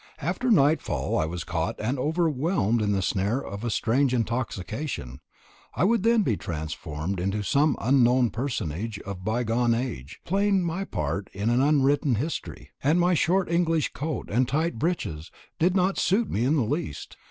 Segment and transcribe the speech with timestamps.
[0.17, 5.21] After nightfall I was caught and overwhelmed in the snare of a strange intoxication,
[5.75, 10.85] I would then be transformed into some unknown personage of a bygone age, playing my
[10.85, 15.29] part in unwritten history; and my short English coat and tight breeches
[15.59, 17.17] did not suit me in the least.